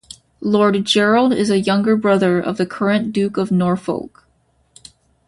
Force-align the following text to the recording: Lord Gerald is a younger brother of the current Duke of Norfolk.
Lord 0.39 0.83
Gerald 0.83 1.31
is 1.31 1.51
a 1.51 1.59
younger 1.59 1.95
brother 1.95 2.39
of 2.41 2.57
the 2.57 2.65
current 2.65 3.13
Duke 3.13 3.37
of 3.37 3.51
Norfolk. 3.51 4.25